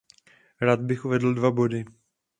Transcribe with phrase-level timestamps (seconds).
[0.61, 1.85] Rád bych uvedl dva body.